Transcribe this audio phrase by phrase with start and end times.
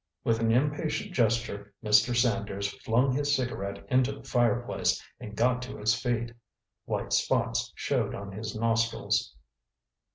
[0.23, 2.19] With an impatient gesture, Mr.
[2.19, 6.33] Sanders flung his cigarette into the fireplace and got to his feet.
[6.85, 9.35] White spots showed on his nostrils.